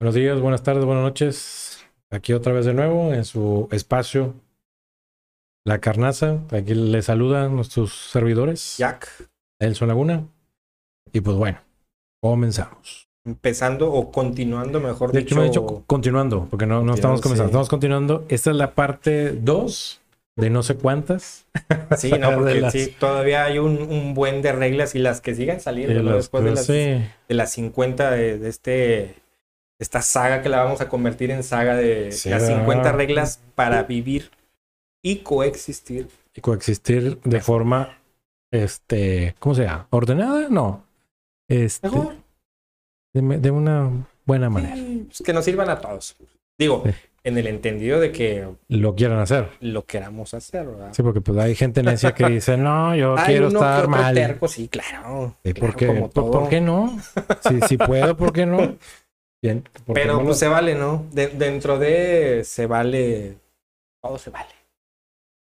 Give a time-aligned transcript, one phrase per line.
[0.00, 1.84] Buenos días, buenas tardes, buenas noches.
[2.10, 4.34] Aquí otra vez de nuevo en su espacio
[5.64, 6.38] La Carnaza.
[6.50, 8.76] Aquí les saludan nuestros servidores.
[8.78, 9.08] Jack.
[9.60, 10.24] Elson Laguna.
[11.12, 11.58] Y pues bueno,
[12.22, 13.08] comenzamos.
[13.24, 15.34] Empezando o continuando, mejor De dicho.
[15.34, 17.52] hecho, me he dicho continuando, porque no, no estamos comenzando, sí.
[17.52, 18.24] estamos continuando.
[18.28, 20.00] Esta es la parte 2
[20.36, 21.46] de no sé cuántas.
[21.96, 25.34] Sí, no, porque las- sí, todavía hay un, un buen de reglas y las que
[25.34, 26.10] sigan saliendo, de ¿no?
[26.10, 26.72] las- Después de las, sí.
[26.72, 29.14] de las 50 de, de este
[29.78, 32.58] esta saga que la vamos a convertir en saga de Sí, las ¿verdad?
[32.60, 34.30] 50 reglas para vivir
[35.02, 36.08] y coexistir.
[36.34, 37.98] y coexistir de forma,
[38.50, 39.86] este, ¿cómo se llama?
[39.90, 40.48] ¿Ordenada?
[40.50, 40.84] No.
[41.48, 42.14] Este, Mejor.
[43.14, 43.90] de, de una
[44.24, 44.74] buena manera.
[44.76, 46.16] Sí, pues que nos sirvan a todos.
[46.58, 46.90] Digo, Sí.
[47.24, 49.50] en el entendido de que Lo quieran hacer.
[49.60, 50.92] lo queramos hacer, ¿verdad?
[50.92, 54.14] Sí, porque pues hay gente necia que dice, no, yo quiero estar mal.
[54.14, 55.36] terco, sí, claro.
[55.44, 55.86] Sí, claro, ¿por, qué?
[55.86, 56.98] como ¿Por, por qué no?
[57.48, 58.76] Si, si puedo, ¿por qué no?
[59.46, 61.06] Bien, ¿por qué Pero pues se vale, ¿no?
[61.12, 63.38] De- dentro de se vale.
[64.02, 64.50] Todo se vale.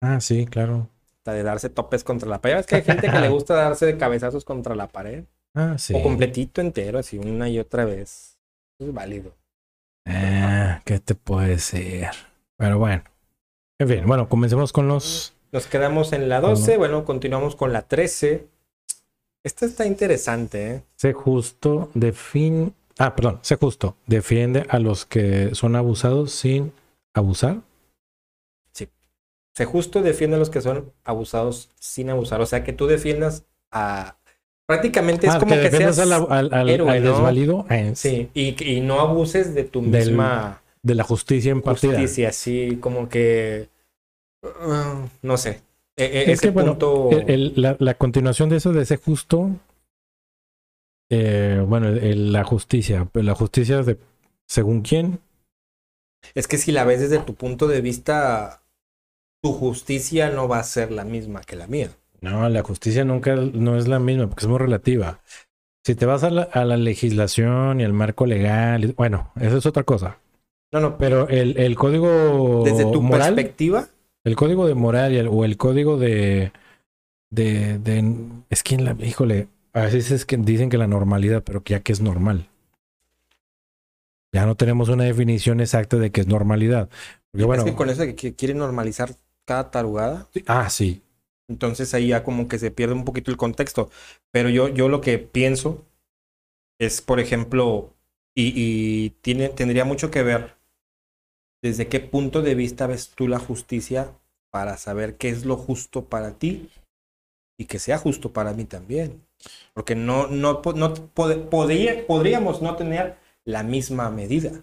[0.03, 0.89] Ah, sí, claro.
[1.19, 2.59] Hasta de darse topes contra la pared.
[2.59, 5.23] Es que hay gente que le gusta darse de cabezazos contra la pared.
[5.55, 5.95] Ah, sí.
[5.95, 8.39] O completito entero, así una y otra vez.
[8.81, 9.33] Es válido.
[10.05, 12.09] Ah, ¿qué te puede decir?
[12.57, 13.05] Pero bueno.
[13.79, 15.35] En fin, bueno, comencemos con los...
[15.53, 16.77] Nos quedamos en la 12.
[16.77, 18.49] Bueno, continuamos con la 13.
[19.45, 20.83] Esta está interesante, ¿eh?
[20.97, 22.73] Sé justo, define...
[22.99, 23.97] Ah, perdón, sé justo.
[24.07, 26.73] Defiende a los que son abusados sin
[27.15, 27.61] abusar.
[29.55, 32.43] Se justo defiende a los que son abusados sin abusar.
[32.43, 34.19] O sea, que tú defiendas a.
[34.67, 36.11] Prácticamente es Ah, como que, defiendas seas.
[36.11, 37.11] al, al, al- héroe, al ¿no?
[37.11, 40.61] desvalido eh, Sí, y, y no abuses de tu Del- misma.
[40.83, 41.93] de la justicia impartida.
[41.93, 43.69] justicia, así como que
[44.43, 45.63] uh, no sé.
[45.97, 48.83] E- e- Es ese que, bueno, punto El- el- la, la continuación de eso, de
[48.83, 49.51] ese justo,
[51.11, 53.99] eh, bueno, el- la justicia, pero la justicia de
[54.47, 55.21] según quién,
[56.35, 58.63] es que si la ves desde tu punto de vista,
[59.43, 61.91] tu justicia no va a ser la misma que la mía.
[62.21, 65.21] no, la justicia nunca no es la misma porque es muy relativa.
[65.87, 69.67] Si te vas a la, a la legislación y al marco legal, bueno, eso es
[69.67, 70.19] otra cosa.
[70.73, 73.89] No, no, Pero el, el código desde tu moral, perspectiva,
[74.25, 76.53] el código de moral y el- o el código de,
[77.31, 78.05] de, de
[78.51, 81.73] es que en la, híjole, a veces es que dicen que la normalidad, pero que
[81.73, 82.49] ya que es normal.
[84.33, 86.89] Ya no tenemos una definición exacta de qué es normalidad.
[87.31, 91.03] Porque es que con eso de que quieren normalizar cada tarugada, sí, ah, sí,
[91.49, 93.91] entonces ahí ya como que se pierde un poquito el contexto.
[94.33, 95.85] Pero yo, yo lo que pienso
[96.81, 97.95] es, por ejemplo,
[98.35, 100.57] y, y tiene, tendría mucho que ver
[101.63, 104.19] desde qué punto de vista ves tú la justicia
[104.51, 106.71] para saber qué es lo justo para ti
[107.59, 109.26] y que sea justo para mí también.
[109.75, 114.63] Porque no, no, no pod- podría, podríamos no tener la misma medida.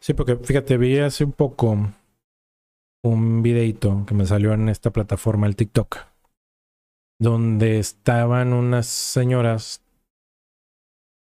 [0.00, 1.76] sí, porque fíjate, vi hace un poco
[3.04, 5.98] un videito que me salió en esta plataforma, el TikTok,
[7.20, 9.82] donde estaban unas señoras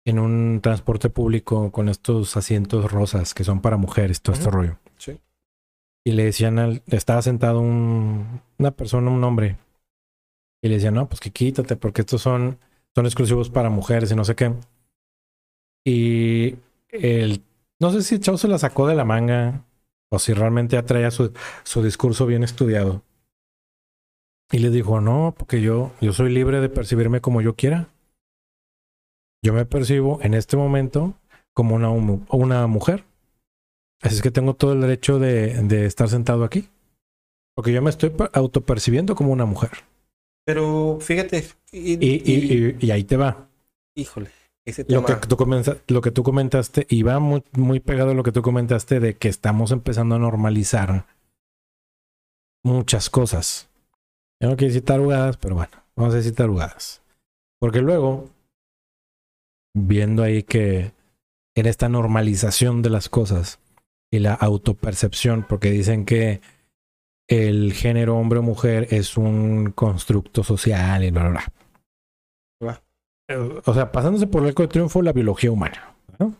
[0.06, 4.78] en un transporte público con estos asientos rosas que son para mujeres, todo este rollo.
[4.98, 5.20] Sí.
[6.06, 9.58] Y le decían al, estaba sentado un, una persona, un hombre,
[10.62, 12.60] y le decían, no, pues que quítate, porque estos son,
[12.96, 14.54] son exclusivos para mujeres y no sé qué.
[15.86, 16.56] Y
[16.90, 17.44] el,
[17.80, 19.66] no sé si chavo se la sacó de la manga
[20.12, 21.34] o si realmente ya traía su,
[21.64, 23.04] su discurso bien estudiado.
[24.52, 27.90] Y le dijo, no, porque yo, yo soy libre de percibirme como yo quiera.
[29.44, 31.14] Yo me percibo en este momento
[31.54, 33.06] como una, una mujer.
[34.02, 36.70] Así es que tengo todo el derecho de, de estar sentado aquí.
[37.56, 39.72] Porque yo me estoy per- autopercibiendo como una mujer.
[40.50, 43.48] Pero fíjate, y, Y, y- y- y ahí te va.
[43.96, 44.32] híjole,
[44.66, 45.38] ese Lo que, tú
[45.94, 49.16] lo que tú comentaste, y va muy, muy pegado a lo que tú comentaste de
[49.16, 51.06] que estamos empezando a normalizar
[52.66, 53.70] muchas cosas.
[54.42, 57.04] Yo no quiero decir tarugadas, pero bueno, vamos a decir tarugadas.
[57.60, 58.32] Porque luego,
[59.76, 60.94] viendo ahí que
[61.56, 63.60] en esta normalización de las cosas
[64.12, 66.42] y la autopercepción, porque dicen que
[67.30, 71.32] el género hombre o mujer es un constructo social y bla, bla,
[72.60, 72.84] bla.
[73.66, 75.94] O sea, pasándose por el arco de triunfo la biología humana.
[76.18, 76.36] ¿no?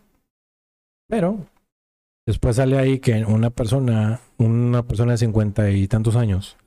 [1.08, 1.46] Pero
[2.26, 6.58] después sale ahí que una persona, una persona de cincuenta y tantos años,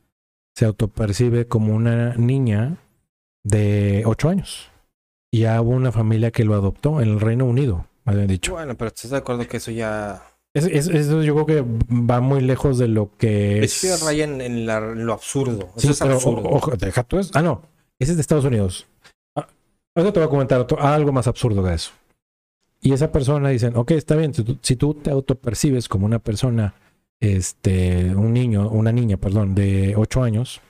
[0.54, 2.76] se autopercibe como una niña
[3.42, 4.70] de ocho años.
[5.32, 8.52] Y ya hubo una familia que lo adoptó en el Reino Unido, me habían dicho.
[8.52, 10.22] Bueno, pero estás de acuerdo que eso ya.
[10.54, 13.98] Es- es- eso yo creo que va muy lejos de lo que Es es.
[14.00, 15.70] que raya en, en la- en lo absurdo.
[15.76, 16.48] Sí, Eso es pero absurdo.
[16.48, 17.30] o- ojo, deja tú eso.
[17.34, 17.62] Ah, no.
[17.98, 18.86] Ese es de Estados Unidos.
[19.36, 19.48] Ah,
[19.94, 21.92] ahorita te voy a comentar otro- algo más absurdo que eso.
[22.82, 26.18] Y esa persona dicen, ok, está bien, si tú, si tú te autopercibes como una
[26.18, 26.74] persona,
[27.20, 30.60] este, un niño, una niña, perdón, de 8 años,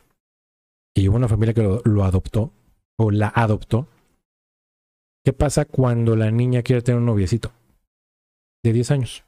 [0.94, 2.52] y una familia que lo, lo adoptó,
[2.98, 3.88] o la adoptó,
[5.24, 7.50] ¿qué pasa cuando la niña quiere tener un noviecito?
[8.62, 9.24] De 10 años.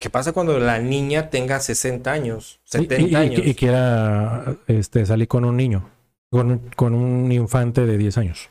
[0.00, 3.42] ¿Qué pasa cuando la niña tenga 60 años, Y- 70 y, y- años?
[3.46, 5.90] y quiera este, salir con un niño,
[6.30, 8.48] con, con un infante de 10 años.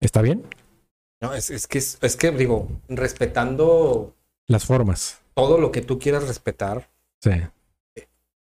[0.00, 0.44] ¿Está bien?
[1.22, 4.14] No, es, es que, es, es que digo, respetando
[4.46, 5.20] Las formas.
[5.34, 6.88] todo lo que tú quieras respetar,
[7.22, 7.30] Sí.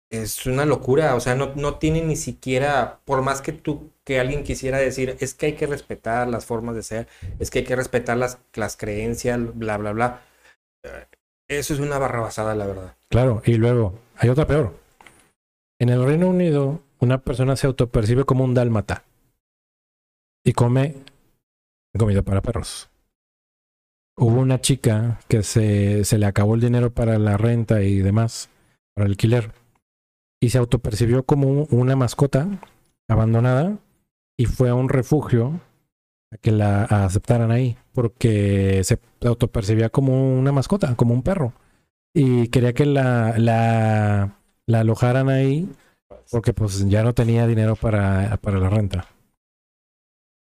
[0.09, 1.13] es una locura.
[1.15, 5.15] O sea, no, no tiene ni siquiera, por más que tú, que alguien quisiera decir,
[5.19, 7.07] es que hay que respetar las formas de ser,
[7.39, 10.21] es que hay que respetar las, las creencias, bla, bla, bla.
[11.47, 12.95] Eso es una barra basada, la verdad.
[13.09, 14.73] Claro, y luego hay otra peor.
[15.79, 19.03] En el Reino Unido, una persona se autopercibe como un dálmata
[20.43, 20.95] y come
[21.97, 22.89] comida para perros.
[24.17, 28.49] Hubo una chica que se, se le acabó el dinero para la renta y demás,
[28.95, 29.51] para el alquiler,
[30.41, 32.47] y se autopercibió como un- una mascota
[33.07, 33.77] abandonada
[34.37, 35.59] y fue a un refugio
[36.31, 41.53] a que la aceptaran ahí, porque se autopercibía como una mascota, como un perro
[42.13, 45.69] y quería que la, la, la alojaran ahí
[46.31, 49.07] porque pues ya no tenía dinero para, para la renta.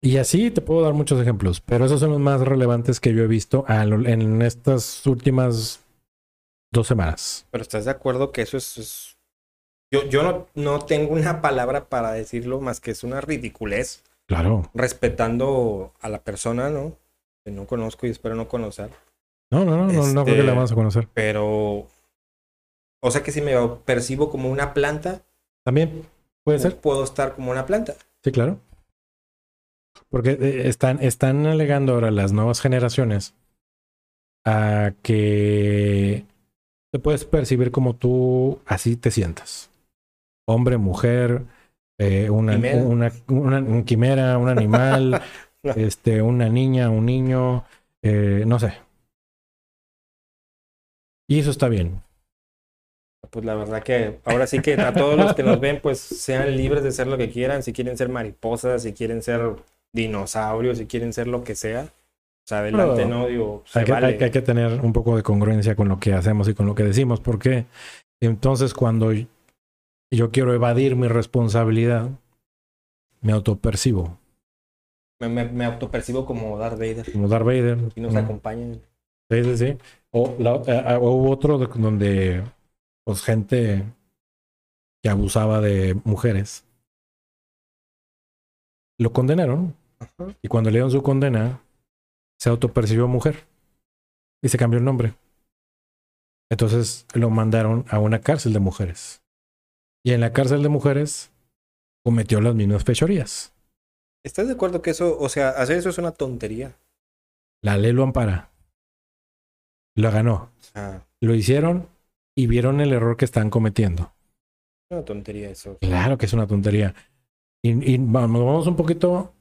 [0.04, 3.22] Y así te puedo dar muchos ejemplos, pero esos son los más relevantes que yo
[3.22, 5.84] he visto en estas últimas
[6.72, 7.46] dos semanas.
[7.50, 8.78] Pero ¿estás de acuerdo que eso es...
[8.78, 9.16] es-
[9.92, 14.02] Yo, yo no, no tengo una palabra para decirlo más que es una ridiculez,
[14.34, 14.70] Claro.
[14.74, 16.96] respetando a la persona, ¿no?
[17.44, 18.90] Que no conozco y espero no conocer.
[19.50, 21.08] No, no, no, no, no creo que la Este- vamos a conocer.
[21.12, 21.86] Pero...
[23.04, 23.52] O sea que si me
[23.84, 25.22] percibo como una planta,
[25.64, 26.06] También
[26.44, 26.76] puede ser.
[26.78, 27.94] puedo estar como una planta.
[28.24, 28.58] Sí, claro.
[30.08, 33.34] Porque eh, están, están alegando ahora las nuevas generaciones
[34.46, 36.24] a que
[36.92, 39.70] te puedes percibir como tú así te sientas.
[40.46, 41.44] Hombre, mujer,
[42.08, 42.82] eh, una, Quimera.
[42.82, 45.20] una, una, un quimera, un animal,
[45.62, 47.64] este, una niña, un niño,
[48.02, 48.74] eh, no sé.
[51.28, 52.02] Y eso está bien.
[53.30, 56.54] Pues la verdad que ahora sí que a todos los que nos ven, pues sean
[56.56, 57.62] libres de ser lo que quieran.
[57.62, 59.40] Si quieren ser mariposas, si quieren ser
[59.94, 61.84] dinosaurios, si quieren ser lo que sea.
[61.84, 64.06] O sea, adelante, Pero no digo, se Hay que, vale.
[64.08, 66.66] hay que- hay que tener un poco de congruencia con lo que hacemos y con
[66.66, 67.66] lo que decimos, porque
[68.20, 69.12] entonces cuando
[70.16, 72.10] yo quiero evadir mi responsabilidad,
[73.20, 74.18] me autopercibo
[75.20, 77.12] Me, me, me autopercibo como Darth Vader.
[77.12, 77.78] como Darth Vader.
[77.94, 78.80] Y nos acompañan.
[79.30, 79.78] Sí, sí, sí.
[80.10, 82.44] O, la, eh, o hubo otro de- donde
[83.04, 83.84] pues gente
[85.02, 86.64] que abusaba de mujeres
[88.98, 90.34] lo condenaron Ajá.
[90.42, 91.60] y cuando le dieron su condena
[92.38, 93.46] se autopercibió mujer
[94.42, 95.14] y se cambió el nombre.
[96.50, 99.21] Entonces lo mandaron a una cárcel de mujeres.
[100.04, 101.32] Y en la cárcel de mujeres
[102.04, 103.52] cometió las mismas fechorías.
[104.24, 106.76] ¿Estás de acuerdo que eso, o sea, hacer eso es una tontería?
[107.62, 108.50] La ley lo ampara.
[109.96, 110.50] Lo ganó.
[110.60, 111.88] Sea, Lo hicieron
[112.36, 114.12] y vieron el error que están cometiendo.
[114.90, 115.76] es una tontería eso.
[115.80, 116.94] Claro que es una tontería.
[117.62, 119.34] Y, y vamos, vamos un poquito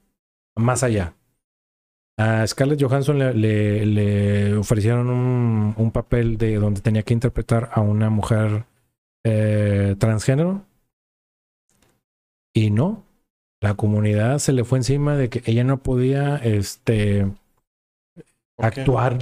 [0.55, 1.15] más allá.
[2.17, 7.69] A Scarlett Johansson le, le- le ofrecieron un, un papel de donde tenía que interpretar
[7.73, 8.65] a una mujer
[9.23, 10.65] eh, transgénero.
[12.53, 13.03] Y no.
[13.61, 17.31] La comunidad se le fue encima de que ella no podía este,
[18.57, 19.19] actuar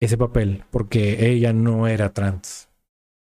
[0.00, 2.68] ese papel porque ella no era trans.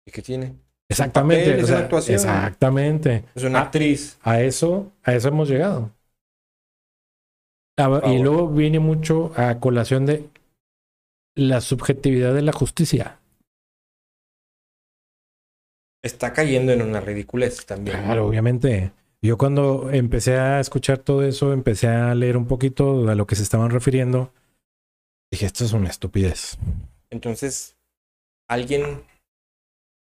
[0.07, 0.55] ¿Y qué tiene?
[0.91, 1.51] Exactamente.
[1.51, 2.15] papel, o es una sea, actuación.
[2.15, 3.25] Exactamente.
[3.35, 4.19] Es una actriz.
[4.23, 5.93] A eso, a eso hemos llegado.
[8.07, 10.29] Y luego viene mucho a colación de
[11.37, 13.21] la subjetividad de la justicia.
[16.03, 17.97] Está cayendo en una ridiculez también.
[18.03, 18.93] Claro, obviamente.
[19.21, 23.35] Yo cuando empecé a escuchar todo eso, empecé a leer un poquito a lo que
[23.35, 24.33] se estaban refiriendo.
[25.33, 26.57] Dije, esto es una estupidez.
[27.11, 27.77] Entonces,
[28.49, 29.03] alguien,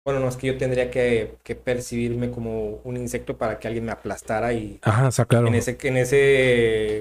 [0.06, 3.86] bueno, no es que yo tendría que, que percibirme como un insecto para que alguien
[3.86, 5.48] me aplastara y Ajá, está claro.
[5.48, 6.98] en ese, en ese,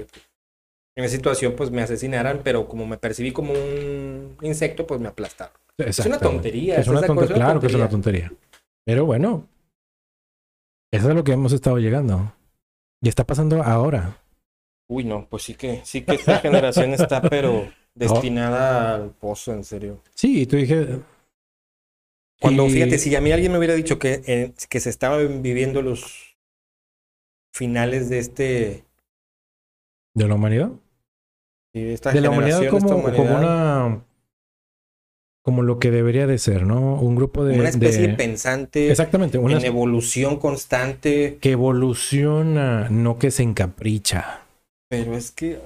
[0.96, 5.08] en esa situación pues me asesinaran, pero como me percibí como un insecto, pues me
[5.08, 5.54] aplastaron.
[5.78, 6.74] Es una tontería.
[6.74, 7.36] Es ¿estás una tontería.
[7.36, 8.32] Claro que es una tontería.
[8.88, 9.46] Pero bueno,
[10.90, 12.32] eso es a lo que hemos estado llegando.
[13.02, 14.16] Y está pasando ahora.
[14.88, 19.62] Uy, no, pues sí que, sí que esta generación está, pero destinada al pozo, en
[19.64, 20.00] serio.
[20.14, 21.00] Sí, y tú dije.
[22.40, 25.42] Cuando, y- fíjate, si a mí alguien me hubiera dicho que, eh, que se estaban
[25.42, 26.38] viviendo los
[27.52, 28.84] finales de este,
[30.14, 30.70] ¿De la humanidad?
[31.74, 34.02] Y esta de la humanidad como, como una
[35.48, 36.96] como lo que debería de ser, ¿no?
[36.96, 41.38] Un grupo de, una especie de- pensante exactamente, una en evolución constante.
[41.40, 44.42] que evoluciona, no que se encapricha.
[44.90, 45.58] Pero es que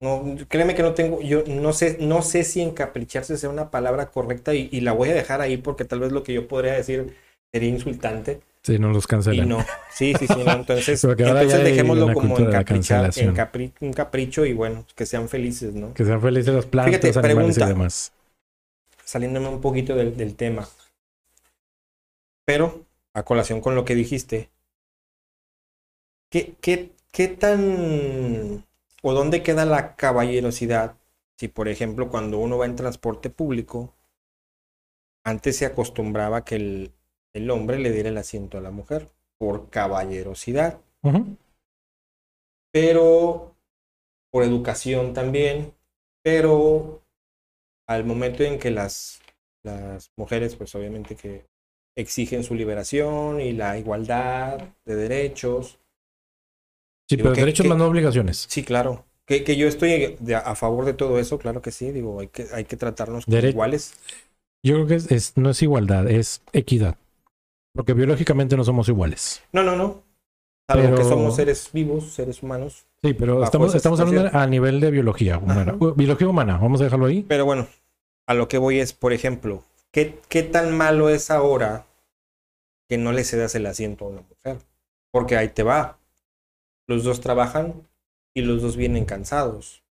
[0.00, 4.06] no, créeme que no tengo, yo no sé, no sé si encapricharse sea una palabra
[4.06, 6.72] correcta y, y la voy a dejar ahí porque tal vez lo que yo podría
[6.72, 7.14] decir
[7.52, 9.48] sería insultante Si no los y cancelan.
[9.48, 9.64] no.
[9.94, 10.52] Sí, sí, sí, no.
[10.56, 13.10] Entonces, entonces dejémoslo como encaprichar,
[13.80, 15.94] un capricho y bueno, que sean felices, ¿no?
[15.94, 18.12] Que sean felices las plantas, Fíjate, animales y demás.
[19.06, 20.68] Saliéndome un poquito del, del tema.
[22.44, 22.84] Pero,
[23.14, 24.50] a colación con lo que dijiste,
[26.30, 28.66] ¿qué, qué, qué tan
[29.02, 30.96] o dónde queda la caballerosidad
[31.38, 33.94] si, por ejemplo, cuando uno va en transporte público,
[35.24, 36.92] antes se acostumbraba que el,
[37.34, 39.08] el hombre le diera el asiento a la mujer
[39.38, 40.80] por caballerosidad,
[42.72, 43.54] pero
[44.30, 45.74] por educación también,
[46.22, 47.02] pero
[47.88, 49.20] al momento en que las,
[49.64, 51.46] las mujeres, pues obviamente que
[51.96, 55.78] exigen su liberación y la igualdad de derechos,
[57.08, 58.46] Sí, Digo, pero ¿qué- derechos qué- más no obligaciones.
[58.48, 59.04] Sí, claro.
[59.26, 61.92] Que, que yo estoy de- a favor de todo eso, claro que sí.
[61.92, 63.94] Digo, hay que, hay que tratarnos como Dere- iguales.
[64.64, 66.96] Yo creo que es, es- no es igualdad, es equidad.
[67.74, 69.42] Porque biológicamente no somos iguales.
[69.52, 70.02] No, no, no.
[70.68, 72.86] Que Pero- somos seres vivos, seres humanos.
[73.02, 75.72] Sí, pero estamos, estamos hablando a nivel de biología humana.
[75.72, 75.76] Ajá.
[75.78, 77.22] Uh, Biología humana, vamos a dejarlo ahí.
[77.22, 77.68] Pero bueno,
[78.26, 81.86] a lo que voy es, por ejemplo, ¿qué, qué tan malo es ahora
[82.88, 84.58] que no le cedas el asiento a una mujer?
[85.12, 85.98] Porque ahí te va.
[86.88, 87.86] Los dos trabajan
[88.34, 89.84] y los dos vienen cansados.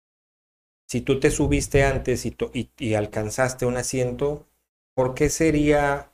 [0.88, 4.48] Si tú te subiste antes y, y- y alcanzaste un asiento,
[4.96, 6.10] ¿por qué sería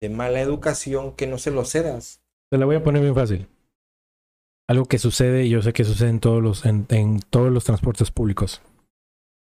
[0.00, 2.22] de mala educación que no se lo cedas?
[2.50, 3.48] Te la voy a poner bien fácil.
[4.68, 7.64] Algo que sucede, y yo sé que sucede en todos los, en, en todos los
[7.64, 8.62] transportes públicos.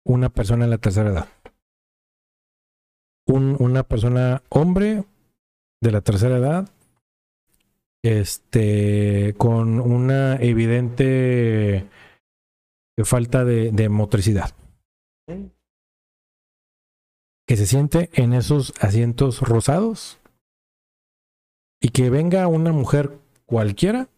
[0.04, 1.28] Una persona en la tercera edad.
[3.28, 5.04] Un- una persona hombre
[5.80, 6.68] de la tercera edad.
[8.04, 11.88] Este, con una evidente
[13.04, 14.54] falta de, de motricidad.
[17.46, 20.18] Que se siente en esos asientos rosados.
[21.82, 24.08] Y que venga una mujer cualquiera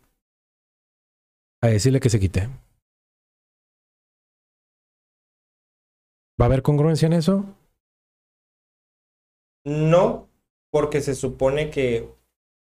[1.63, 2.49] a decirle que se quite.
[6.41, 7.45] ¿Va a haber congruencia en eso?
[9.65, 10.29] No,
[10.71, 12.09] porque se supone que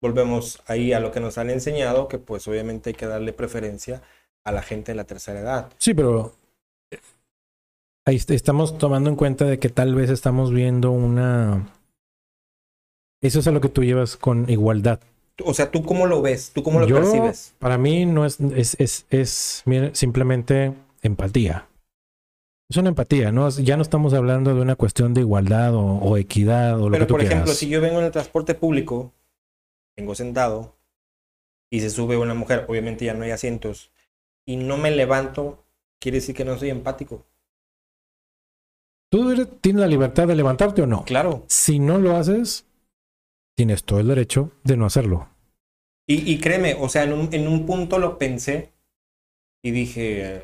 [0.00, 4.02] volvemos ahí a lo que nos han enseñado, que pues obviamente hay que darle preferencia
[4.44, 5.72] a la gente de la tercera edad.
[5.78, 6.32] Sí, pero
[6.92, 7.00] eh,
[8.06, 11.72] ahí est- estamos tomando en cuenta de que tal vez estamos viendo una...
[13.26, 15.00] Eso es a lo que tú llevas con igualdad.
[15.44, 16.52] O sea, ¿tú cómo lo ves?
[16.54, 17.54] ¿Tú cómo lo Yo, percibes?
[17.58, 21.68] Para mí no es, es, es, es mira, simplemente empatía.
[22.68, 23.48] Es una empatía, ¿no?
[23.50, 27.04] Ya no estamos hablando de una cuestión de igualdad o, o equidad o lo Pero
[27.04, 27.58] que tú por ejemplo, quieras.
[27.58, 29.12] si yo vengo en el transporte público,
[29.96, 30.74] vengo sentado
[31.70, 33.90] y se sube una mujer, obviamente ya no hay asientos,
[34.46, 35.64] y no me levanto,
[36.00, 37.24] quiere decir que no soy empático.
[39.10, 41.04] Tú eres- tienes la libertad de levantarte o no.
[41.04, 41.44] Claro.
[41.48, 42.66] Si no lo haces,
[43.56, 45.28] tienes todo el derecho de no hacerlo.
[46.06, 48.72] Y, y créeme, o sea, en un, en un punto lo pensé
[49.64, 50.42] y dije,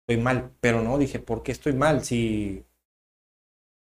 [0.00, 2.04] estoy mal, pero no, dije, ¿por qué estoy mal?
[2.04, 2.64] Si...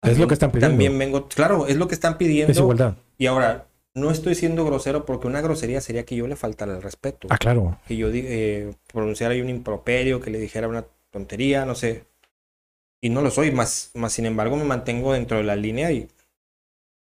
[0.03, 0.71] Es lo que están pidiendo.
[0.71, 2.51] También vengo, claro, es lo que están pidiendo.
[2.51, 2.95] Es igualdad.
[3.17, 6.81] Y ahora, no estoy siendo grosero porque una grosería sería que yo le faltara el
[6.81, 7.27] respeto.
[7.31, 7.79] Ah, claro.
[7.87, 12.05] Que yo eh, pronunciara ahí un improperio, que le dijera una tontería, no sé.
[13.01, 16.07] Y no lo soy, más, más sin embargo me mantengo dentro de la línea y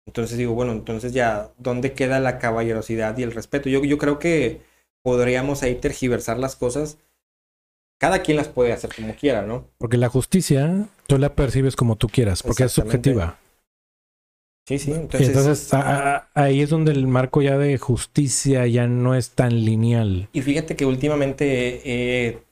[0.06, 3.68] entonces digo, bueno, entonces ya, ¿dónde queda la caballerosidad y el respeto?
[3.68, 4.60] Yo, yo creo que
[5.02, 6.98] podríamos ahí tergiversar las cosas.
[8.00, 9.68] Cada quien las puede hacer como quiera, ¿no?
[9.78, 13.38] Porque la justicia tú la percibes como tú quieras, porque es subjetiva.
[14.66, 14.92] Sí, sí.
[14.92, 19.30] Entonces, entonces a- a- ahí es donde el marco ya de justicia ya no es
[19.30, 20.28] tan lineal.
[20.32, 21.46] y fíjate que últimamente
[21.84, 22.42] he, he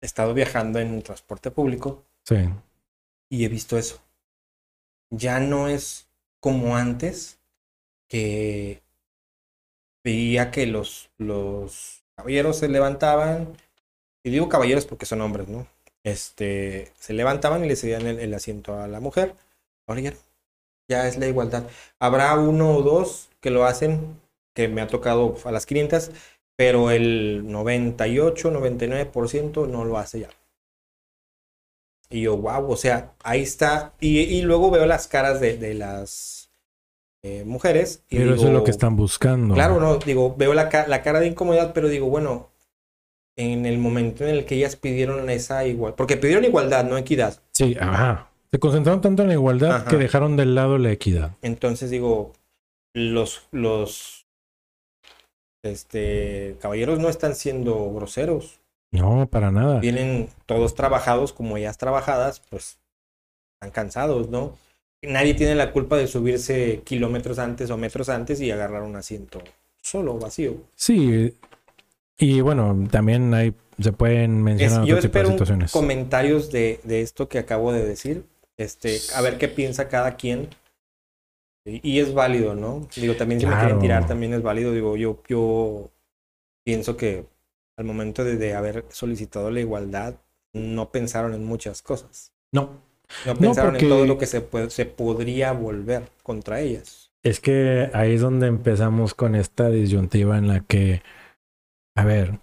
[0.00, 2.36] estado viajando en transporte público Sí.
[3.30, 4.00] y he visto eso.
[5.10, 6.07] Ya no es
[6.40, 7.38] como antes
[8.08, 8.82] que
[10.04, 13.56] veía que los, los caballeros se levantaban,
[14.24, 15.66] y digo caballeros porque son hombres, ¿no?
[16.04, 19.34] Este, se levantaban y le cedían el, asiento a la mujer.
[19.86, 20.14] Ahora ya.
[20.88, 21.64] Ya es la igualdad.
[21.98, 24.20] Habrá uno o dos que lo hacen,
[24.54, 26.10] que me ha tocado a las 500,
[26.56, 30.30] pero el 98, 99% no lo hace ya.
[32.10, 33.92] Y yo, wow, o sea, ahí está.
[34.00, 36.50] Y, y luego veo las caras de, de las
[37.22, 38.02] eh, mujeres.
[38.08, 39.54] Y Pero eso es lo que están buscando.
[39.54, 42.50] Claro, no, digo, veo la, la cara de incomodidad, pero digo, bueno,
[43.36, 47.40] en el momento en el que ellas pidieron esa igualdad, porque pidieron igualdad, no equidad.
[47.52, 48.30] Sí, ajá.
[48.50, 49.90] Se concentraron tanto en la igualdad Ajá.
[49.90, 51.36] que dejaron de lado la equidad.
[51.42, 52.32] Entonces digo,
[52.94, 54.26] los, los
[55.62, 58.60] este, caballeros no están siendo groseros.
[58.90, 59.80] No, para nada.
[59.80, 62.78] Vienen todos trabajados como ellas trabajadas, pues
[63.54, 64.56] están cansados, ¿no?
[65.02, 69.40] Nadie tiene la culpa de subirse kilómetros antes o metros antes y agarrar un asiento
[69.80, 70.56] solo, vacío.
[70.74, 71.34] Sí.
[72.18, 75.70] Y bueno, también hay, se pueden Es- mencionar yo otro tipo de espero situaciones.
[75.72, 78.24] comentarios de, de esto que acabo de decir.
[78.56, 80.48] Este, a ver qué piensa cada quien.
[81.64, 82.88] Y, y es válido, ¿no?
[82.96, 84.72] Digo, también si me quieren tirar, también es válido.
[84.72, 85.90] Digo, yo, yo
[86.64, 87.24] pienso que
[87.78, 90.16] al momento de, de haber solicitado la igualdad,
[90.52, 92.32] no pensaron en muchas cosas.
[92.52, 92.70] No,
[93.24, 97.10] No pensaron porque- en todo lo que se, puede- se podría volver contra ellas.
[97.24, 101.02] es que ahí es donde empezamos con esta disyuntiva en la que,
[101.96, 102.38] a ver,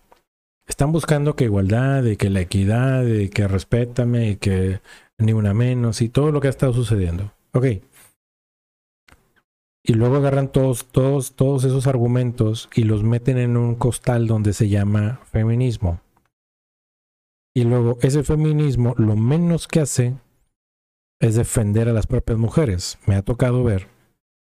[0.67, 4.81] están buscando que igualdad y que la equidad y que respétame y que
[5.17, 7.31] ni una menos y todo lo que ha estado sucediendo.
[7.53, 7.65] Ok.
[9.87, 14.53] Y luego agarran todos, todos, todos esos argumentos y los meten en un costal donde
[14.53, 16.01] se llama feminismo.
[17.53, 20.15] Y luego ese feminismo lo menos que hace
[21.21, 22.97] es defender a las propias mujeres.
[23.05, 23.87] Me ha tocado ver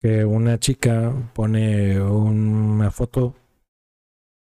[0.02, 3.34] que una chica pone una foto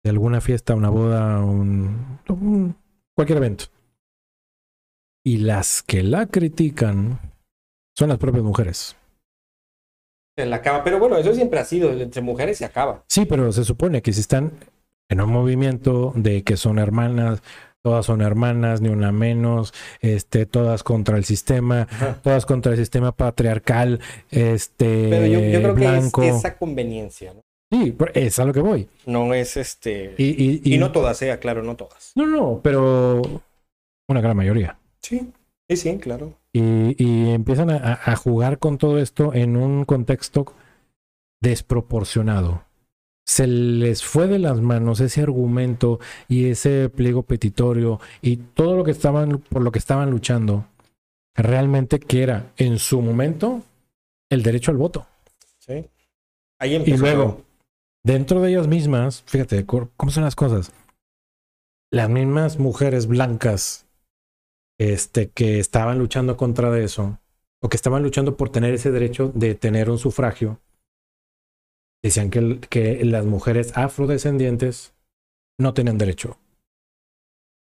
[0.05, 2.76] de alguna fiesta, una boda, un, un-
[3.16, 3.64] cualquier evento.
[5.25, 7.19] Y las que la critican
[7.97, 8.97] son las propias mujeres.
[10.37, 10.85] Se la acaba.
[10.85, 11.90] Pero bueno, eso siempre ha sido.
[11.93, 13.05] Entre mujeres se acaba.
[13.09, 14.52] Sí, pero se supone que si están
[15.09, 17.43] en un movimiento de que son hermanas,
[17.83, 21.87] todas son hermanas, ni una menos, este, todas contra el sistema,
[22.23, 24.00] todas contra el sistema patriarcal,
[24.31, 26.21] este, Pero yo, yo creo blanco.
[26.21, 27.43] que es esa conveniencia, ¿no?
[27.73, 28.88] Sí, es a lo que voy.
[29.07, 30.14] No es este.
[30.19, 32.12] Y, y, Y, y- no todas, sea claro, no todas.
[32.14, 33.23] No, no, pero
[34.09, 34.78] una gran mayoría.
[35.02, 35.33] Sí,
[35.69, 36.33] sí, sí, claro.
[36.56, 40.54] Y, y empiezan a, jugar con todo esto en un contexto
[41.42, 42.64] desproporcionado.
[43.26, 48.84] Se les fue de las manos ese argumento y ese pliego petitorio y todo lo
[48.84, 50.64] que estaban, por lo que estaban luchando,
[51.34, 53.62] realmente que era en su momento
[54.30, 55.06] el derecho al voto.
[55.58, 55.84] Sí.
[56.58, 57.42] Ahí Y luego,
[58.02, 60.73] dentro de ellas mismas, fíjate cómo son las cosas.
[61.90, 63.85] Las mismas mujeres blancas
[64.78, 67.19] este, que estaban luchando contra de eso,
[67.62, 70.60] o que estaban luchando por tener ese derecho de tener un sufragio,
[72.02, 74.95] decían que, que las mujeres afrodescendientes
[75.58, 76.39] no tenían derecho.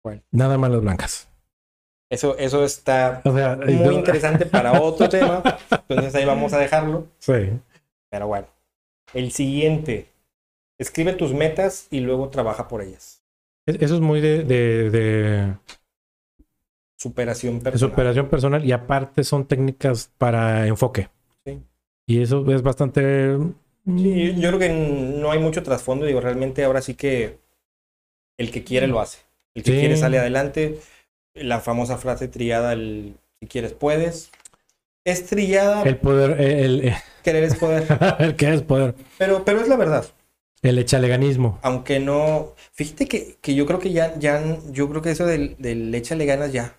[0.04, 0.22] Bueno.
[0.30, 1.28] Nada más las blancas.
[2.10, 5.42] Eso, eso está O sea, muy interesante para otro tema.
[5.88, 7.08] Entonces ahí vamos a dejarlo.
[7.18, 7.32] Sí.
[8.10, 8.46] Pero bueno.
[9.14, 10.12] El siguiente.
[10.78, 13.22] Escribe tus metas y luego trabaja por ellas.
[13.66, 15.56] Es- Eso es muy de, de- de-
[16.96, 17.90] Superación personal.
[17.90, 21.08] superación personal y aparte son técnicas para enfoque.
[21.44, 21.60] Sí.
[22.06, 23.36] Y eso es bastante...
[23.86, 24.68] Sí, yo, creo que
[25.20, 26.06] no hay mucho trasfondo.
[26.06, 27.38] Digo, realmente ahora sí que
[28.38, 29.18] el que quiere lo hace.
[29.54, 29.78] El que Sí.
[29.78, 30.80] quiere sale adelante.
[31.34, 34.30] La famosa frase trillada, el si quieres puedes.
[35.04, 37.86] Es trillada, El poder, el, el, querer es poder.
[38.18, 38.94] el que es poder.
[39.18, 40.06] Pero, pero es la verdad.
[40.62, 41.58] El echaleganismo.
[41.62, 42.54] Aunque no.
[42.72, 46.24] Fíjate que, que yo creo que ya, ya, yo creo que eso del, del échale
[46.26, 46.76] ganas ya.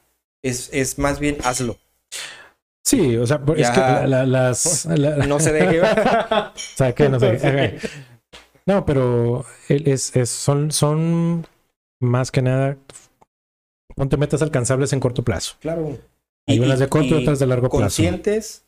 [0.47, 1.77] Es, es más bien hazlo.
[2.85, 3.73] Sí, o sea, por- es Ya.
[3.73, 4.85] que la- la- las...
[4.85, 5.81] la- No se deje.
[5.81, 7.39] o sea, que no sé.
[7.39, 7.47] Sí.
[7.47, 7.91] ok.
[8.65, 11.45] No, pero es, es- son, son
[12.01, 12.77] más que nada...
[13.95, 15.55] Ponte metas alcanzables en corto plazo.
[15.59, 15.97] Claro.
[16.47, 17.81] Hay unas de corto y otras de largo plazo.
[17.83, 18.63] Conscientes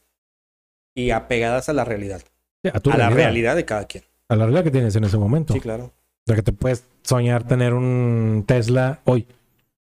[0.95, 2.21] y apegadas a la realidad.
[2.63, 4.03] Sí, A, tu a la realidad, realidad de cada quien.
[4.27, 5.53] A la realidad que tienes en ese momento.
[5.53, 5.85] Sí, claro.
[5.85, 5.91] O
[6.25, 9.27] sea, que te puedes soñar tener un Tesla hoy.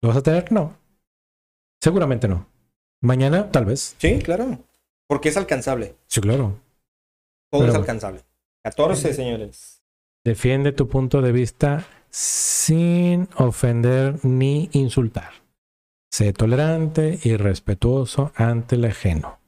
[0.01, 0.51] ¿Lo vas a tener?
[0.51, 0.75] No.
[1.81, 2.47] Seguramente no.
[3.01, 3.95] Mañana, tal vez.
[3.99, 4.59] Sí, claro.
[5.07, 5.95] Porque es alcanzable.
[6.07, 6.59] Sí, claro.
[7.51, 8.21] Todo Pero- es alcanzable.
[8.63, 9.81] 14, señores.
[10.25, 15.31] Defiende tu punto de vista sin ofender ni insultar.
[16.11, 19.39] Sé tolerante y respetuoso ante el ajeno.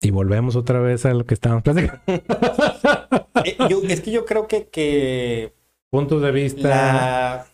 [0.00, 2.02] Y volvemos otra vez a lo que estábamos platicando.
[3.44, 5.54] Eh, yo- es que yo creo que, que
[5.90, 6.68] Puntos de vista.
[6.68, 7.46] la,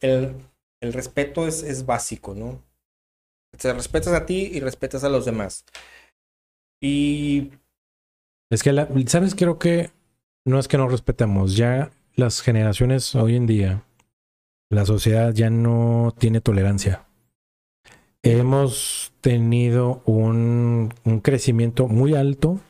[0.00, 0.34] el,
[0.80, 2.62] el respeto es, es básico, ¿no?
[3.58, 5.64] Te respetas a ti y respetas a los demás.
[6.82, 7.52] Y
[8.50, 9.34] Es que, la- ¿sabes?
[9.34, 9.90] Creo que
[10.44, 11.56] no es que no respetemos.
[11.56, 13.82] Ya las generaciones hoy en día,
[14.70, 17.06] la sociedad ya no tiene tolerancia.
[18.22, 22.60] Hemos tenido un, un crecimiento muy alto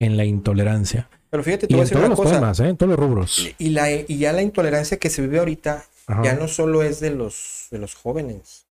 [0.00, 1.08] en la intolerancia.
[1.30, 2.34] Pero fíjate, te Y voy a en decir todos una los cosa.
[2.34, 2.68] temas, ¿eh?
[2.68, 3.48] En todos los rubros.
[3.58, 6.22] Y, la, y ya la intolerancia que se vive ahorita Ajá.
[6.24, 8.66] ya no solo es de los, de los jóvenes.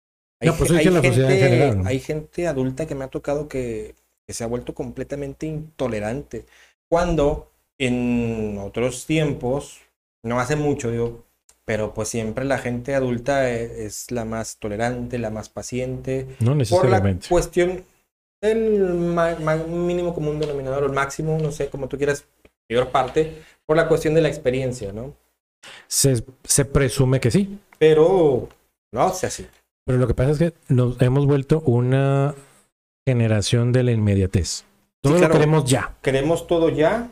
[0.42, 1.86] No, pues la en gente, general, ¿no?
[1.86, 3.94] hay gente adulta que me ha tocado que,
[4.26, 6.46] que se ha vuelto completamente intolerante.
[6.88, 9.80] Cuando en otros tiempos,
[10.22, 11.24] no hace mucho, digo,
[11.64, 16.52] pero pues siempre la gente adulta e- es, la más tolerante, la más paciente, No
[16.52, 17.28] por la necesariamente.
[17.28, 17.84] cuestión
[18.42, 18.82] del
[19.68, 22.24] mínimo común denominador, el máximo, no sé, como tú quieras,
[22.68, 25.14] mayor parte, por la cuestión de la experiencia, ¿no?
[25.86, 27.58] Se, se presume que sí.
[27.78, 28.48] Pero
[28.92, 29.46] no hace así.
[29.84, 32.34] Pero lo que pasa es que nos hemos vuelto una
[33.06, 34.64] generación de la inmediatez.
[35.00, 35.28] Todo claro.
[35.34, 35.96] lo queremos ya.
[36.02, 37.10] Queremos todo ya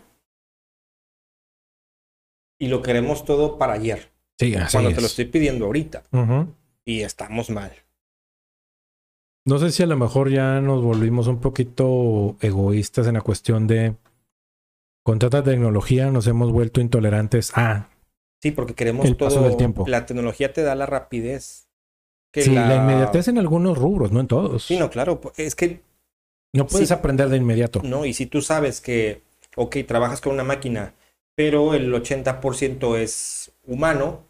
[2.58, 4.96] y lo queremos todo para ayer, Sí, así cuando es.
[4.96, 6.02] te lo estoy pidiendo ahorita
[6.84, 7.72] y estamos mal.
[9.46, 13.66] No sé si a lo mejor ya nos volvimos un poquito egoístas en la cuestión
[13.66, 13.94] de
[15.04, 17.88] con tanta tecnología nos hemos vuelto intolerantes a
[18.40, 19.28] Sí, porque queremos El todo.
[19.28, 19.84] paso del tiempo.
[19.88, 21.66] La tecnología te da la rapidez.
[22.32, 22.76] que sí, la...
[22.76, 24.64] inmediatez en algunos rubros, no en todos.
[24.64, 25.20] Sí, no, claro.
[25.20, 25.80] pues, Es que
[26.54, 26.94] No puedes Sí.
[26.94, 27.80] aprender de inmediato.
[27.82, 29.22] No, y si tú sabes que,
[29.56, 30.94] ok, trabajas con una máquina,
[31.34, 34.24] pero el 80% es humano,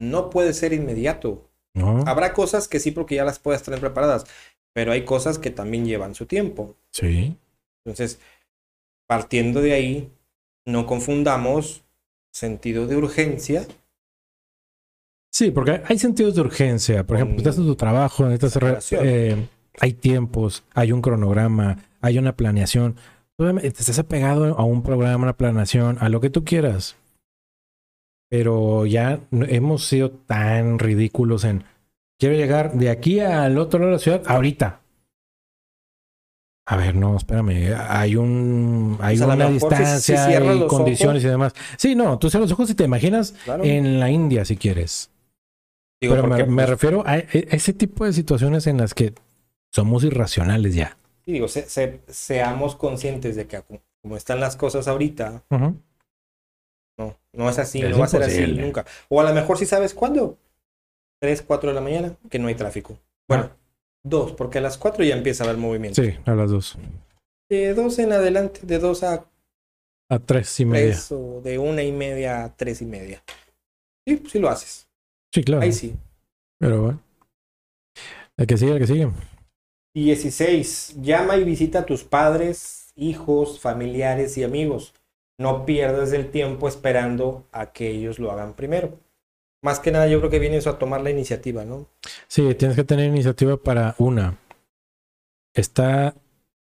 [0.00, 1.48] no puede ser inmediato.
[1.74, 2.02] No.
[2.06, 4.24] Habrá cosas que sí, porque ya las puedes tener preparadas,
[4.74, 6.74] pero hay cosas que también llevan su tiempo.
[6.90, 7.36] Sí.
[7.84, 8.18] Entonces,
[9.06, 10.12] partiendo de ahí,
[10.66, 11.83] no confundamos
[12.34, 13.66] sentido de urgencia.
[15.32, 17.06] Sí, porque hay sentidos de urgencia.
[17.06, 19.46] Por ejemplo, estás en tu trabajo, necesitas eh,
[19.80, 22.96] hay tiempos, hay un cronograma, hay una planeación.
[23.36, 26.96] Te estás apegado a un programa, una planeación, a lo que tú quieras.
[28.28, 31.64] Pero ya hemos sido tan ridículos en
[32.18, 34.80] quiero llegar de aquí al otro lado de la ciudad ahorita.
[36.66, 37.74] A ver, no, espérame.
[37.88, 41.52] Hay un, hay Pues una mejor si- si distancia y los condiciones ojos- y demás.
[41.76, 43.64] Sí, no, tú cierras los ojos y te imaginas Claro.
[43.64, 45.10] en la India si quieres.
[46.00, 49.14] Digo, Pero me, refiero a, e- ese tipo de situaciones en las que
[49.72, 50.96] somos irracionales ya.
[51.24, 53.62] sí, digo, se- se- seamos conscientes de que
[54.02, 55.42] como- están las cosas ahorita.
[55.50, 58.84] No, no es así, Es no va a ser así nunca.
[59.08, 60.38] O a lo mejor si sabes cuándo.
[61.20, 62.98] 3, 4 de la mañana, que no hay tráfico.
[63.28, 63.56] Bueno, Ah.
[64.04, 66.02] 2, porque a las 4 ya empieza a haber movimiento.
[66.02, 66.76] Sí, a las dos.
[67.50, 69.26] De 2 en adelante, de 2 a
[70.10, 70.92] A tres y media.
[70.92, 73.22] 3 o de una y media a 3 y media.
[74.06, 74.86] Sí, sí lo haces.
[75.32, 75.62] Sí, claro.
[75.62, 75.94] Ahí sí.
[76.58, 77.00] Pero bueno.
[78.36, 79.10] El que sigue, el que sigue.
[79.94, 80.96] 16.
[81.00, 84.92] Llama y visita a tus padres, hijos, familiares y amigos.
[85.38, 88.98] No pierdas el tiempo esperando a que ellos lo hagan primero.
[89.64, 91.86] Más que nada, yo creo que viene eso a tomar la iniciativa, ¿no?
[92.28, 94.38] Sí, tienes que tener iniciativa para una.
[95.54, 96.14] Está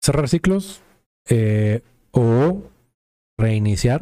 [0.01, 0.81] cerrar ciclos
[1.29, 2.63] eh, o
[3.37, 4.01] reiniciar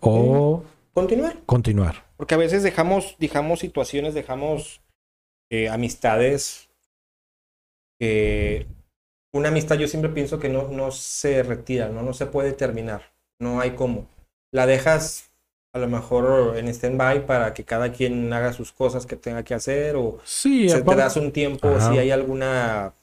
[0.00, 1.36] o Continuar.
[1.46, 2.04] continuar.
[2.16, 4.80] Porque a veces dejamos, dejamos situaciones, dejamos
[5.48, 6.68] eh, amistades.
[8.00, 8.66] que
[9.32, 12.02] una amistad yo siempre pienso que no, no se retira, ¿no?
[12.02, 13.12] no se puede terminar.
[13.38, 14.08] No hay cómo.
[14.50, 15.25] La dejas
[15.76, 19.54] a lo mejor en stand-by para que cada quien haga sus cosas que tenga que
[19.54, 21.92] hacer o Sí, se te aparte- das un tiempo Ajá.
[21.92, 22.94] si hay alguna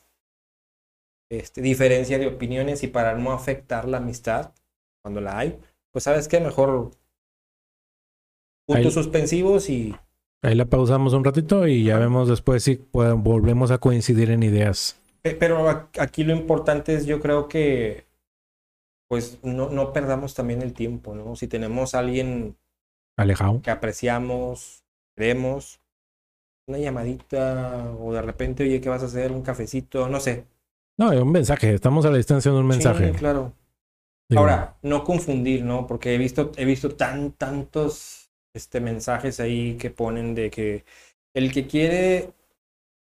[1.32, 4.52] este, diferencia de opiniones y para no afectar la amistad
[5.04, 5.60] cuando la hay,
[5.92, 6.92] pues sabes que mejor
[8.68, 9.96] puntos Ahí- suspensivos y
[10.42, 14.44] Ahí la pausamos un ratito y ya vemos después si pueden- volvemos a coincidir en
[14.44, 15.00] ideas.
[15.22, 18.04] Pe- Pero aquí lo importante es, yo creo que,
[19.08, 21.38] pues, no, no perdamos también el tiempo, ¿no?
[21.38, 22.58] Si tenemos a alguien
[23.18, 23.62] Alejado.
[23.62, 24.84] que apreciamos,
[25.16, 25.80] queremos,
[26.68, 29.32] una llamadita o de repente, oye, ¿qué vas a hacer?
[29.32, 30.46] Un cafecito, no sé.
[30.98, 31.74] No, un mensaje.
[31.74, 33.12] Estamos a la distancia de un mensaje.
[33.12, 33.54] Sí, claro.
[34.30, 35.86] Digo, Ahora, no confundir, ¿no?
[35.86, 40.86] Porque he visto, he visto tan, tantos este, mensajes ahí que ponen de que
[41.34, 42.34] el que quiere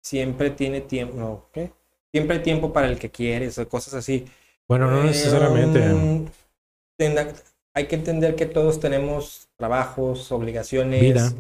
[0.03, 1.73] siempre tiene tiempo, no, ¿qué?
[2.13, 4.25] Siempre hay tiempo para el que quiere, o cosas así.
[4.67, 5.81] Bueno, no Eh, necesariamente.
[5.93, 6.27] um,
[7.75, 11.33] hay que entender que todos tenemos trabajos, obligaciones, Vida.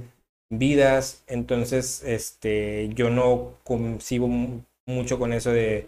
[0.51, 1.25] vidas.
[1.27, 5.87] Entonces, este, yo no concibo mu- mucho con eso de,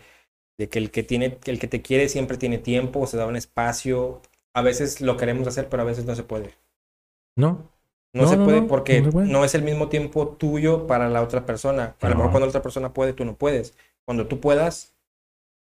[0.58, 3.36] de que el que tiene, el que te quiere siempre tiene tiempo, se da un
[3.36, 4.20] espacio.
[4.54, 6.54] A veces lo queremos hacer, pero a veces no se puede.
[7.36, 7.70] No.
[8.14, 11.22] No, No, se no, puede no, porque no es el mismo tiempo tuyo para la
[11.22, 11.96] otra persona.
[12.00, 13.74] A lo mejor cuando la otra persona puede, tú no puedes.
[14.04, 14.92] Cuando tú puedas,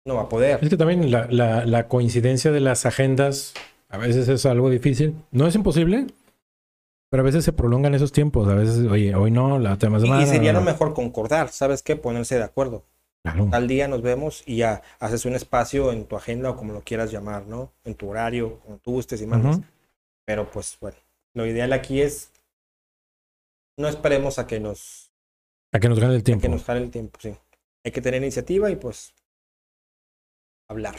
[0.07, 0.59] no va a poder.
[0.63, 3.53] Es que también la, la- la coincidencia de las agendas
[3.91, 5.15] a veces es algo difícil.
[5.31, 6.07] No es imposible,
[7.11, 8.49] pero a veces se prolongan esos tiempos.
[8.49, 10.23] A veces, oye, hoy no, la Y- semana.
[10.23, 11.97] Y, sería lo mejor concordar, ¿sabes qué?
[11.97, 12.85] Ponerse de acuerdo.
[13.23, 13.49] Claro.
[13.51, 16.83] Tal día nos vemos y ya haces un espacio en tu agenda o como lo
[16.83, 17.73] quieras llamar, ¿no?
[17.85, 19.57] En tu horario, como tú gustes y mandes.
[19.57, 19.65] Ujú.
[20.25, 20.97] Pero pues bueno,
[21.35, 22.31] lo ideal aquí es
[23.77, 25.11] no esperemos a que nos,
[25.73, 26.43] A que nos gane el a tiempo.
[26.43, 27.35] que nos jale el tiempo, sí.
[27.85, 29.13] Hay que tener iniciativa y pues
[30.69, 30.97] hablar.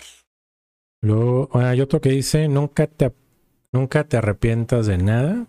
[1.01, 3.11] Luego ah, hay otro que dice, nunca te,
[3.71, 5.47] nunca te arrepientas de nada,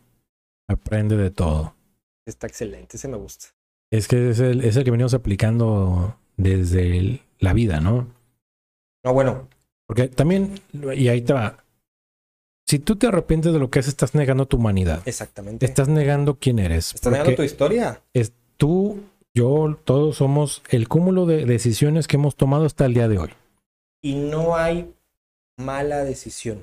[0.69, 1.75] aprende de todo.
[2.27, 3.47] Está excelente, ese me gusta.
[3.91, 8.07] Es que es el, es el que venimos aplicando desde el- la vida, ¿no?
[9.05, 9.49] No, bueno,
[9.87, 10.61] Porque también,
[10.95, 11.65] y ahí te va,
[12.69, 15.03] si tú te arrepientes de lo que haces, estás negando tu humanidad.
[15.07, 15.67] exactamente.
[15.67, 16.95] Estás negando quién eres.
[16.95, 18.01] Estás negando tu historia.
[18.15, 19.01] es, tú,
[19.35, 23.31] yo, todos somos el cúmulo de decisiones que hemos tomado hasta el día de hoy.
[24.03, 24.95] Y no hay
[25.61, 26.63] mala decisión.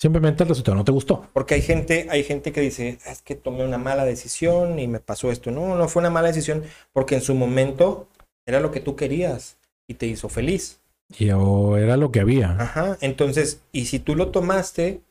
[0.00, 1.28] Simplemente el resultado no te gustó.
[1.32, 4.98] Porque hay gente, hay gente que dice, es que tomé una mala decisión y me
[4.98, 5.50] pasó esto.
[5.52, 8.08] No, no fue una mala decisión porque en su momento
[8.44, 10.80] era lo que tú querías y te hizo feliz.
[11.18, 12.50] Y o era lo que había.
[12.58, 12.98] Ajá.
[13.00, 15.02] Entonces, y si tú lo tomaste,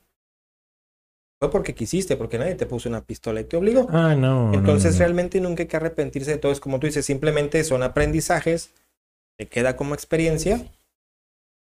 [1.39, 3.87] fue porque quisiste, porque nadie te puso una pistola y te obligó.
[3.91, 4.51] Ah, no.
[4.51, 4.99] no, Entonces, no, no.
[4.99, 6.51] realmente nunca hay que arrepentirse de todo.
[6.51, 8.71] Es como tú dices, simplemente son aprendizajes,
[9.37, 10.65] te queda como experiencia,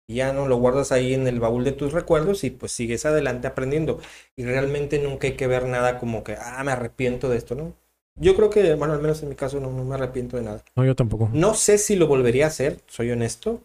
[0.06, 3.06] y ya no lo guardas ahí en el baúl de tus recuerdos y pues sigues
[3.06, 4.00] adelante aprendiendo.
[4.36, 7.74] Y realmente nunca hay que ver nada como que, ah, me arrepiento de esto, ¿no?
[8.16, 10.62] Yo creo que, bueno, al menos en mi caso no, no me arrepiento de nada.
[10.76, 11.30] No, yo tampoco.
[11.32, 13.60] No sé si lo volvería a hacer, soy honesto,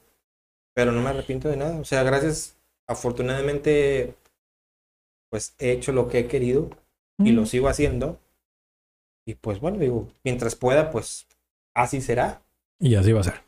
[0.74, 1.80] pero no me arrepiento de nada.
[1.80, 2.56] O sea, gracias,
[2.88, 4.16] afortunadamente,
[5.30, 6.70] pues he hecho lo que he querido
[7.20, 8.18] y lo sigo haciendo.
[9.26, 11.28] Y pues bueno, digo, mientras pueda, pues
[11.76, 12.42] así será.
[12.80, 13.42] Y así va a ser.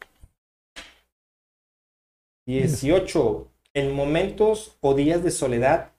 [2.59, 3.47] 18.
[3.73, 5.91] En momentos o días de soledad,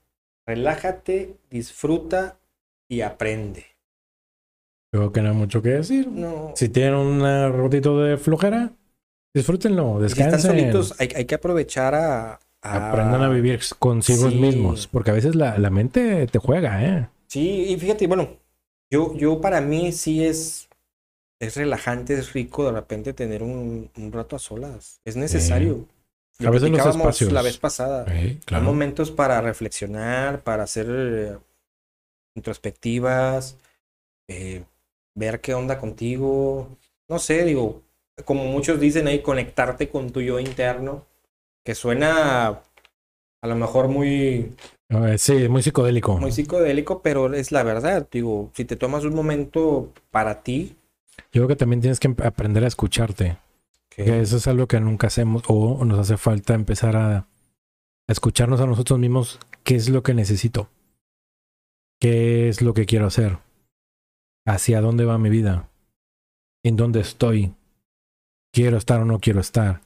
[0.47, 2.39] relájate, disfruta
[2.91, 3.65] y aprende.
[4.93, 6.09] Creo que no hay mucho que decir.
[6.09, 6.53] No.
[6.55, 8.73] Si tienen un ratito de flojera,
[9.35, 10.51] disfrútenlo, y si están descansen.
[10.51, 14.37] solitos, hay, hay que aprovechar a, a- Aprendan a vivir consigo Sí.
[14.37, 14.87] mismos.
[14.87, 17.09] Porque a veces la, la mente te juega, ¿eh?
[17.29, 18.29] Sí, y fíjate, bueno,
[18.93, 20.69] yo, yo para mí sí es,
[21.41, 25.01] es relajante, es rico de repente tener un, un rato a solas.
[25.07, 25.87] Es necesario.
[26.39, 27.33] Veces los platicábamos espacios.
[27.33, 28.05] la vez pasada.
[28.51, 31.39] Hay momentos para reflexionar, para hacer eh,
[32.35, 33.57] introspectivas,
[34.29, 34.65] eh,
[35.15, 36.69] ver qué onda contigo.
[37.09, 37.83] No sé, digo,
[38.25, 41.05] como muchos dicen ahí, conectarte con tu yo interno,
[41.65, 42.63] que suena
[43.43, 44.55] a lo mejor muy,
[45.17, 46.19] Sí, muy psicodélico.
[46.19, 48.07] muy psicodélico, pero es la verdad.
[48.11, 50.77] Digo, si te tomas un momento para ti,
[51.33, 53.39] Yo creo que también tienes que aprender a escucharte.
[53.97, 57.27] Que eso es algo que nunca hacemos o nos hace falta empezar a, a
[58.09, 59.39] escucharnos a nosotros mismos.
[59.65, 60.69] ¿Qué es lo que necesito?
[62.01, 63.39] ¿Qué es lo que quiero hacer?
[64.47, 65.69] ¿Hacia dónde va mi vida?
[66.65, 67.55] ¿En dónde estoy?
[68.53, 69.81] ¿Quiero estar o no quiero estar?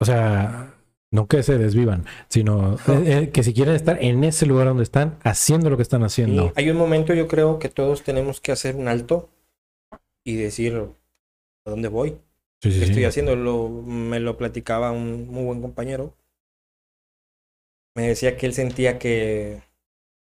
[0.00, 0.74] O sea,
[1.12, 4.82] no que se desvivan, sino eh, eh, que si quieren estar en ese lugar donde
[4.82, 6.46] están, haciendo lo que están haciendo.
[6.56, 9.28] Y hay un momento, yo creo que todos tenemos que hacer un alto
[10.24, 10.88] y decir
[11.64, 12.10] a dónde voy.
[12.62, 12.82] Sí, ¿Qué sí.
[12.84, 13.34] estoy haciendo?
[13.36, 16.14] Lo, me lo platicaba un muy buen compañero.
[17.94, 19.62] Me decía que él sentía que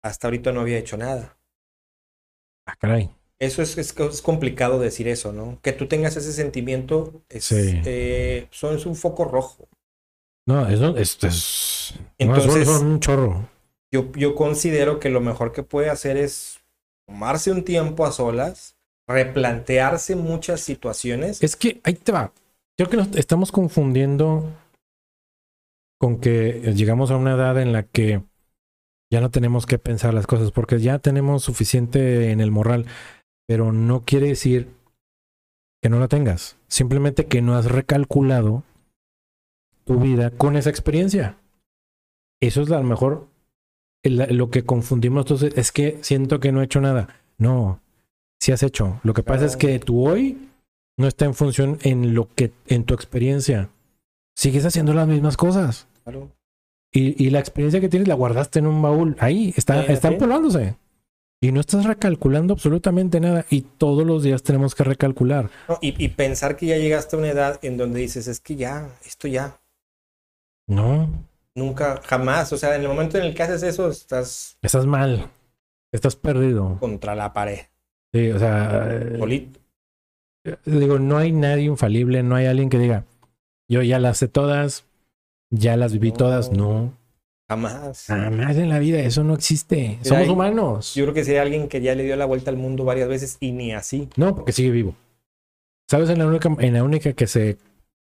[0.03, 1.37] hasta ahorita no había hecho nada.
[2.67, 3.11] Ah, caray.
[3.39, 5.59] Eso es, es, es complicado decir eso, ¿no?
[5.63, 9.69] Que tú tengas ese sentimiento es, eh, son, es un foco rojo.
[10.47, 13.49] No, eso es, es, Entonces- son un chorro.
[13.93, 16.61] Yo, yo considero que lo mejor que puede hacer es
[17.09, 18.77] tomarse un tiempo a solas,
[19.11, 21.43] replantearse muchas situaciones.
[21.43, 22.33] Es que ahí te va.
[22.77, 24.49] Creo que nos estamos confundiendo
[25.99, 28.23] con que llegamos a una edad en la que
[29.13, 32.87] ya no tenemos que pensar las cosas porque ya tenemos suficiente en el moral,
[33.47, 34.69] pero no quiere decir
[35.83, 38.63] que no la tengas, simplemente que no has recalculado
[39.85, 41.37] tu vida con esa experiencia.
[42.41, 43.27] Eso es a lo mejor
[44.05, 47.21] lo que confundimos entonces es que siento que no he hecho nada.
[47.37, 47.81] No,
[48.41, 49.01] sí has hecho.
[49.05, 50.49] Lo que pasa es que tu hoy
[50.97, 53.69] no está en función en lo que en tu experiencia.
[54.37, 55.87] Sigues haciendo las mismas cosas.
[56.05, 56.31] Claro.
[56.93, 59.17] Y, y la experiencia que tienes la guardaste en un baúl.
[59.21, 60.15] Ahí está, Sí, está sí.
[60.15, 60.77] empolvándose.
[61.43, 63.47] Y no estás recalculando absolutamente nada.
[63.49, 65.51] Y todos los días tenemos que recalcular.
[65.69, 68.57] No, y, y pensar que ya llegaste a una edad en donde dices, es que
[68.57, 69.59] ya, esto ya,
[70.69, 71.09] No,
[71.55, 72.53] nunca, jamás.
[72.53, 75.31] O sea, en el momento en el que haces eso, estás estás mal.
[75.93, 76.77] Estás perdido.
[76.79, 77.61] contra la pared.
[78.13, 79.61] Sí, o sea, eh, Solito.
[80.65, 83.05] digo, no hay nadie infalible, no hay alguien que diga,
[83.69, 84.85] yo ya las sé todas,
[85.51, 86.17] ya las viví No.
[86.17, 86.51] todas.
[86.51, 86.93] No,
[87.49, 88.05] Jamás.
[88.07, 89.99] jamás en la vida, eso no existe.
[90.03, 90.95] Somos hay- humanos.
[90.95, 93.37] Yo creo que sería alguien que ya le dio la vuelta al mundo varias veces
[93.41, 94.09] y ni así.
[94.17, 94.95] No, porque sigue vivo.
[95.89, 97.59] ¿Sabes en la única, en la única que se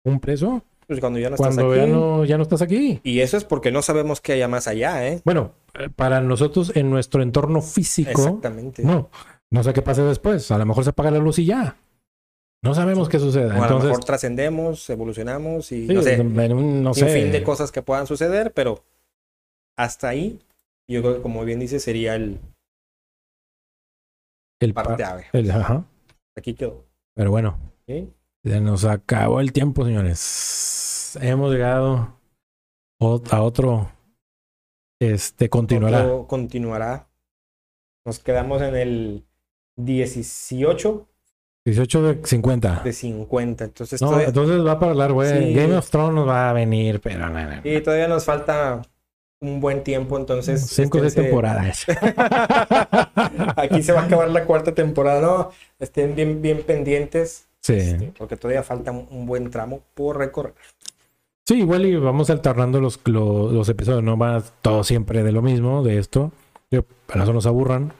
[0.05, 0.63] cumple eso?
[0.87, 1.81] Pues cuando ya no estás Cuando aquí.
[1.81, 3.01] ya no, ya no estás aquí.
[3.03, 5.21] Y eso es porque no sabemos qué haya más allá, ¿eh?
[5.25, 8.83] Bueno, eh, para nosotros en nuestro entorno físico, Exactamente.
[8.85, 9.09] no,
[9.53, 10.51] no sé qué pase después.
[10.51, 11.77] A lo mejor se apaga la luz y ya.
[12.65, 13.49] No sabemos qué suceda.
[13.49, 16.95] O a lo Entonces, mejor trascendemos, evolucionamos y sí, no sé, en un- no un
[16.95, 17.09] sé.
[17.09, 18.85] fin de cosas que puedan suceder, pero
[19.77, 20.41] hasta ahí,
[20.89, 22.41] yo creo que como bien dice, sería el
[24.61, 25.27] el pa- parteave.
[25.33, 25.85] el- ajá.
[26.37, 26.85] Aquí quedó.
[27.15, 28.09] Pero bueno, ¿sí?
[28.45, 31.19] ya nos acabó el tiempo, señores.
[31.21, 32.17] Hemos llegado
[33.01, 33.91] a otro.
[35.01, 36.05] Este continuará.
[36.05, 37.09] Otro continuará.
[38.07, 39.25] Nos quedamos en el
[39.85, 41.07] 18
[41.65, 42.81] 18 de 50.
[42.85, 43.65] de 50.
[43.65, 45.49] Entonces, No, todavía, entonces va para hablar, güey.
[45.49, 45.55] Sí.
[45.55, 47.61] Game of Thrones va a venir, pero no, no.
[47.63, 48.83] y todavía nos falta
[49.41, 50.19] un buen tiempo.
[50.19, 51.87] Entonces, Cinco esténse- temporadas.
[53.57, 55.21] Aquí se va a acabar la cuarta temporada.
[55.21, 57.47] No, estén bien, bien pendientes.
[57.61, 57.75] Sí.
[57.75, 60.55] este, porque todavía falta un, buen tramo por recorrer.
[61.47, 65.43] Sí, igual y vamos alternando los, lo- los, episodios, no va todo siempre de lo
[65.43, 66.33] mismo, de esto.
[67.07, 67.93] Para eso nos aburran.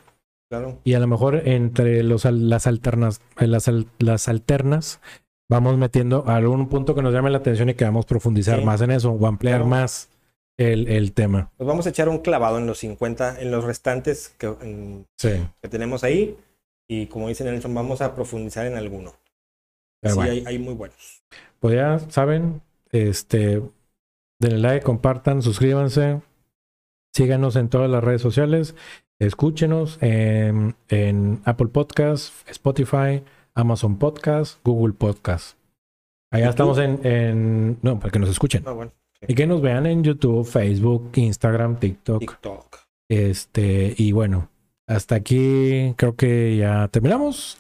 [0.53, 0.79] Claro.
[0.85, 5.01] Y a lo mejor entre los, las alternas, eh, las, las alternas,
[5.49, 8.65] vamos metiendo algún punto que nos llame la atención y que vamos a profundizar Sí.
[8.67, 9.67] más en eso o ampliar Claro.
[9.71, 10.11] más
[10.59, 11.51] el, el tema.
[11.59, 15.31] Nos vamos a echar un clavado en los 50, en los restantes que, en- Sí.
[15.63, 16.37] que tenemos ahí.
[16.87, 19.15] Y como dice Nelson, vamos a profundizar en alguno.
[20.03, 20.33] Pero sí, bueno.
[20.33, 21.23] hay, hay muy buenos.
[21.61, 22.61] Pues ya saben,
[22.91, 23.63] este,
[24.39, 26.21] denle like, compartan, suscríbanse,
[27.15, 28.75] síganos en todas las redes sociales,
[29.27, 33.23] escúchenos en, en Apple Podcasts, Spotify,
[33.55, 35.57] Amazon Podcasts, Google Podcasts.
[36.31, 38.63] Allá estamos en, en, no, para que nos escuchen.
[38.67, 38.93] Ah, bueno.
[39.27, 42.21] Y que nos vean en YouTube, Facebook, Instagram, TikTok.
[42.21, 42.79] TikTok.
[43.09, 44.49] Este, y bueno,
[44.87, 47.59] hasta aquí creo que ya terminamos.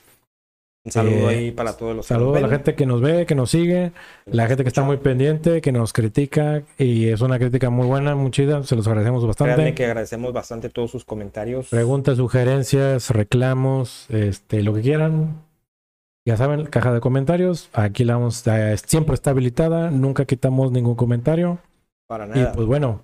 [0.85, 3.37] Un saludo Eh, ahí para todos los Saludos a la gente que nos ve, que
[3.37, 3.93] nos sigue.
[4.27, 8.17] La gente que está muy pendiente, que nos critica y es una crítica muy buena,
[8.17, 9.55] muy chida, se los agradecemos bastante.
[9.55, 11.69] Créanme que agradecemos bastante todos sus comentarios.
[11.69, 15.43] Preguntas, sugerencias, reclamos, este, lo que quieran.
[16.25, 20.95] Ya saben, caja de comentarios, aquí la vamos, eh, siempre está habilitada, nunca quitamos ningún
[20.95, 21.59] comentario.
[22.09, 22.53] Para Y nada.
[22.53, 23.03] pues bueno,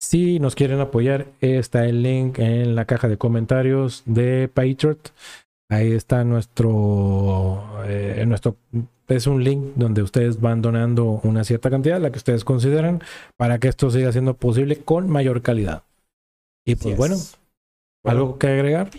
[0.00, 4.98] si nos quieren apoyar, está el link en la caja de comentarios de Patriot.
[5.70, 8.56] Ahí está nuestro, eh, nuestro,
[9.08, 13.00] es un link donde ustedes van donando una cierta cantidad, la que ustedes consideran,
[13.36, 15.82] para que esto siga siendo posible con mayor calidad.
[16.66, 16.98] Y pues es.
[16.98, 17.16] bueno,
[18.02, 18.90] Bueno, ¿algo que agregar?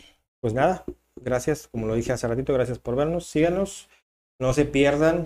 [0.41, 0.83] Pues nada,
[1.23, 3.89] gracias, como lo dije hace ratito, gracias por vernos, síganos,
[4.39, 5.25] no se pierdan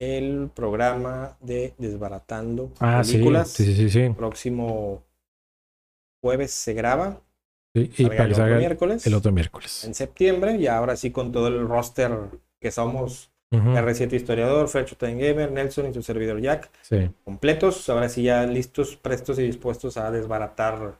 [0.00, 3.48] el programa de Desbaratando Ah, Películas.
[3.50, 4.14] sí, sí, sí, sí.
[4.16, 5.02] Próximo
[6.22, 7.20] jueves se graba,
[7.74, 9.84] Sí, Y para el que otro salga miércoles, el otro miércoles.
[9.84, 12.12] en septiembre, y ahora sí con todo el roster
[12.60, 17.88] que somos Ujú, R7 Historiador, Fercho Time Gamer, Nelson y su servidor Jack, Sí, completos,
[17.88, 20.98] ahora sí ya listos, prestos y dispuestos a desbaratar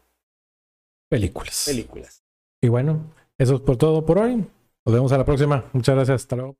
[1.08, 1.64] películas.
[1.66, 2.22] películas.
[2.60, 3.00] Y bueno,
[3.38, 4.36] eso es por todo por hoy.
[4.86, 5.64] Nos vemos a la próxima.
[5.72, 6.22] Muchas gracias.
[6.22, 6.56] Hasta luego.